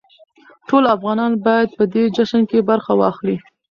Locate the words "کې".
2.49-2.67